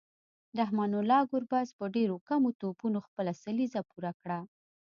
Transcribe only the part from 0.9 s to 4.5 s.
الله ګربز په ډیرو کمو توپونو خپله سلیزه پوره کړه